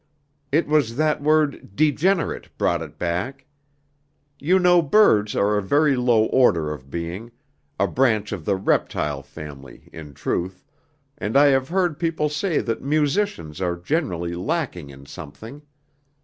"It 0.51 0.67
was 0.67 0.95
that 0.95 1.21
word 1.21 1.75
'degenerate' 1.75 2.57
brought 2.57 2.81
it 2.81 2.97
back. 2.97 3.45
You 4.39 4.57
know 4.57 4.81
birds 4.81 5.35
are 5.35 5.59
a 5.59 5.61
very 5.61 5.95
low 5.95 6.23
order 6.25 6.73
of 6.73 6.89
being, 6.89 7.31
a 7.79 7.85
branch 7.85 8.31
of 8.31 8.43
the 8.43 8.55
reptile 8.55 9.21
family, 9.21 9.89
in 9.93 10.15
truth, 10.15 10.65
and 11.19 11.37
I 11.37 11.49
have 11.49 11.69
heard 11.69 11.99
people 11.99 12.29
say 12.29 12.61
that 12.61 12.81
musicians 12.81 13.61
are 13.61 13.75
generally 13.75 14.33
lacking 14.33 14.89
in 14.89 15.05
something. 15.05 15.61